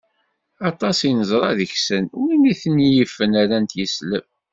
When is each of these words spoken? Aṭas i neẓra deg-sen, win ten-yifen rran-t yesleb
Aṭas 0.69 0.97
i 1.09 1.11
neẓra 1.17 1.51
deg-sen, 1.59 2.05
win 2.19 2.43
ten-yifen 2.61 3.31
rran-t 3.43 3.73
yesleb 3.79 4.25